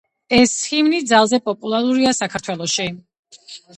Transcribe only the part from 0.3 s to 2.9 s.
ეს ჰიმნი ძალზე პოპულარულია საქართველოში.